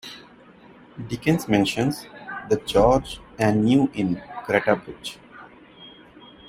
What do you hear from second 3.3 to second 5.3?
and New Inn, Greta Bridge".